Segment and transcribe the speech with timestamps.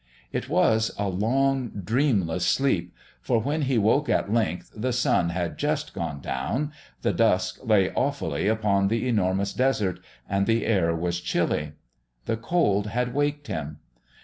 [0.31, 2.91] It was a long, a dreamless sleep...
[3.21, 6.71] for when he woke at length the sun had just gone down,
[7.03, 11.73] the dusk lay awfully upon the enormous desert, and the air was chilly.
[12.25, 13.77] The cold had waked him.